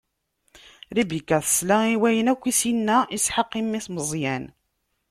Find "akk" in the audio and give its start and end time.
2.33-2.43